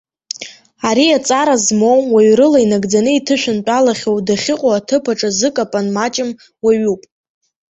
[0.89, 6.29] Ари аҵара змоу, уаҩрыла инагӡаны иҭышәынтәалахьоу, дахьыҟоу аҭыԥаҿы зыкапан маҷым
[6.63, 7.01] уаҩуп.